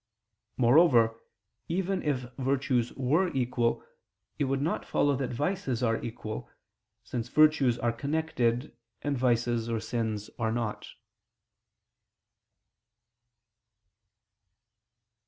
[0.57, 1.19] Moreover,
[1.69, 3.83] even if virtues were equal,
[4.39, 6.49] it would not follow that vices are equal,
[7.03, 10.87] since virtues are connected, and vices or sins are not.